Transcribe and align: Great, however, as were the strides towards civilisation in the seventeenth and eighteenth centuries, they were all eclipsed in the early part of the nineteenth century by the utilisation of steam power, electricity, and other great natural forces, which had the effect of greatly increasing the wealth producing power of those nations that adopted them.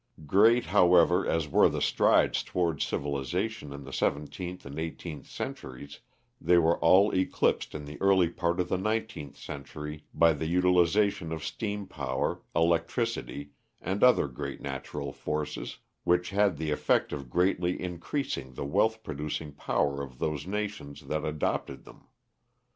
Great, 0.25 0.65
however, 0.65 1.27
as 1.27 1.47
were 1.47 1.69
the 1.69 1.79
strides 1.79 2.41
towards 2.41 2.83
civilisation 2.83 3.71
in 3.71 3.83
the 3.83 3.93
seventeenth 3.93 4.65
and 4.65 4.79
eighteenth 4.79 5.27
centuries, 5.27 5.99
they 6.41 6.57
were 6.57 6.79
all 6.79 7.11
eclipsed 7.13 7.75
in 7.75 7.85
the 7.85 8.01
early 8.01 8.27
part 8.27 8.59
of 8.59 8.67
the 8.67 8.79
nineteenth 8.79 9.37
century 9.37 10.03
by 10.11 10.33
the 10.33 10.47
utilisation 10.47 11.31
of 11.31 11.45
steam 11.45 11.85
power, 11.85 12.41
electricity, 12.55 13.51
and 13.79 14.03
other 14.03 14.27
great 14.27 14.59
natural 14.59 15.13
forces, 15.13 15.77
which 16.03 16.31
had 16.31 16.57
the 16.57 16.71
effect 16.71 17.13
of 17.13 17.29
greatly 17.29 17.79
increasing 17.79 18.53
the 18.55 18.65
wealth 18.65 19.03
producing 19.03 19.51
power 19.51 20.01
of 20.01 20.17
those 20.17 20.47
nations 20.47 21.01
that 21.01 21.23
adopted 21.23 21.83
them. 21.83 22.07